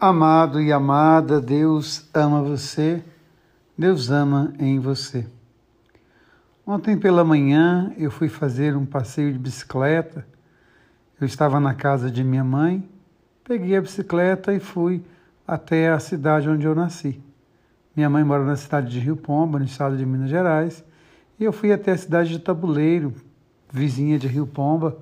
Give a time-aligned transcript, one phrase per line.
[0.00, 3.02] Amado e amada, Deus ama você,
[3.76, 5.26] Deus ama em você.
[6.64, 10.24] Ontem pela manhã eu fui fazer um passeio de bicicleta.
[11.20, 12.88] Eu estava na casa de minha mãe,
[13.42, 15.04] peguei a bicicleta e fui
[15.44, 17.20] até a cidade onde eu nasci.
[17.96, 20.84] Minha mãe mora na cidade de Rio Pomba, no estado de Minas Gerais,
[21.40, 23.12] e eu fui até a cidade de Tabuleiro,
[23.68, 24.96] vizinha de Rio Pomba,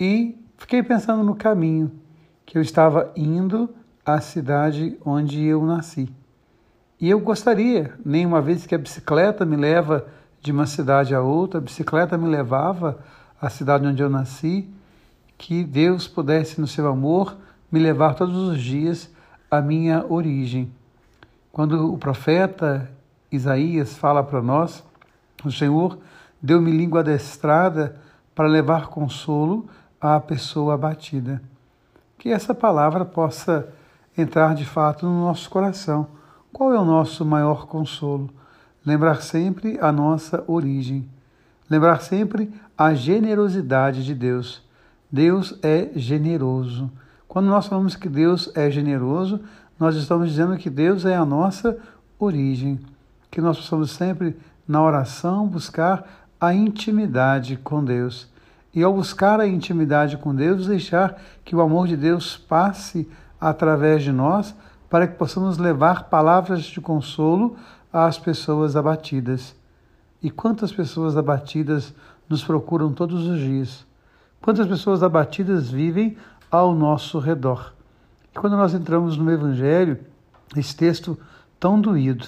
[0.00, 1.92] e fiquei pensando no caminho
[2.44, 3.72] que eu estava indo
[4.08, 6.10] a cidade onde eu nasci.
[6.98, 10.06] E eu gostaria, nem uma vez que a bicicleta me leva
[10.40, 13.00] de uma cidade a outra, a bicicleta me levava
[13.38, 14.66] à cidade onde eu nasci,
[15.36, 17.36] que Deus pudesse, no seu amor,
[17.70, 19.10] me levar todos os dias
[19.50, 20.72] à minha origem.
[21.52, 22.90] Quando o profeta
[23.30, 24.82] Isaías fala para nós,
[25.44, 25.98] o Senhor
[26.40, 28.00] deu-me língua adestrada
[28.34, 29.68] para levar consolo
[30.00, 31.42] à pessoa abatida.
[32.16, 33.68] Que essa palavra possa
[34.20, 36.08] entrar de fato no nosso coração.
[36.52, 38.28] Qual é o nosso maior consolo?
[38.84, 41.08] Lembrar sempre a nossa origem.
[41.70, 44.62] Lembrar sempre a generosidade de Deus.
[45.10, 46.90] Deus é generoso.
[47.26, 49.40] Quando nós falamos que Deus é generoso,
[49.78, 51.78] nós estamos dizendo que Deus é a nossa
[52.18, 52.80] origem.
[53.30, 58.28] Que nós possamos sempre, na oração, buscar a intimidade com Deus.
[58.74, 63.08] E ao buscar a intimidade com Deus, deixar que o amor de Deus passe
[63.40, 64.54] através de nós,
[64.88, 67.56] para que possamos levar palavras de consolo
[67.92, 69.54] às pessoas abatidas.
[70.22, 71.94] E quantas pessoas abatidas
[72.28, 73.86] nos procuram todos os dias?
[74.40, 76.16] Quantas pessoas abatidas vivem
[76.50, 77.74] ao nosso redor?
[78.34, 79.98] E quando nós entramos no Evangelho,
[80.56, 81.18] esse texto
[81.60, 82.26] tão doído,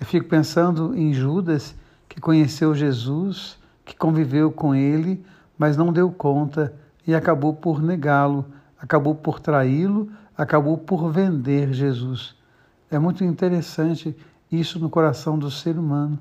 [0.00, 1.74] eu fico pensando em Judas,
[2.08, 5.24] que conheceu Jesus, que conviveu com ele,
[5.56, 6.74] mas não deu conta
[7.06, 8.44] e acabou por negá-lo,
[8.82, 12.34] acabou por traí-lo, acabou por vender Jesus.
[12.90, 14.14] É muito interessante
[14.50, 16.18] isso no coração do ser humano.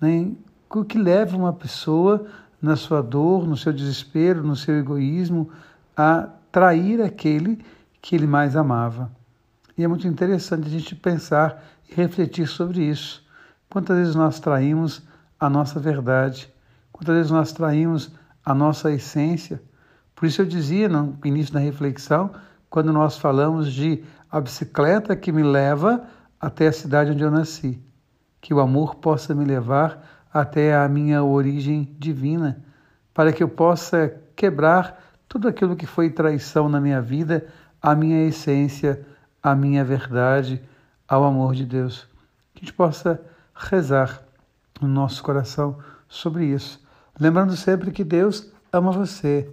[0.00, 0.32] Né?
[0.68, 2.26] O que leva uma pessoa,
[2.60, 5.48] na sua dor, no seu desespero, no seu egoísmo,
[5.96, 7.64] a trair aquele
[8.00, 9.10] que ele mais amava.
[9.78, 13.24] E é muito interessante a gente pensar e refletir sobre isso.
[13.70, 15.02] Quantas vezes nós traímos
[15.38, 16.52] a nossa verdade?
[16.90, 18.10] Quantas vezes nós traímos
[18.44, 19.62] a nossa essência?
[20.22, 22.30] Por isso eu dizia no início da reflexão
[22.70, 26.04] quando nós falamos de a bicicleta que me leva
[26.40, 27.82] até a cidade onde eu nasci.
[28.40, 32.64] Que o amor possa me levar até a minha origem divina,
[33.12, 37.48] para que eu possa quebrar tudo aquilo que foi traição na minha vida,
[37.82, 39.04] a minha essência,
[39.42, 40.62] a minha verdade,
[41.08, 42.06] ao amor de Deus.
[42.54, 43.20] Que a gente possa
[43.52, 44.22] rezar
[44.80, 46.80] no nosso coração sobre isso.
[47.18, 49.52] Lembrando sempre que Deus ama você,